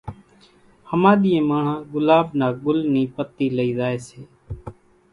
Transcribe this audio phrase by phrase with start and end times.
[0.91, 4.21] ۿماۮيئين ماڻۿان ڳلاٻ نا ڳُل نِي پتِي لئِي زائي سي،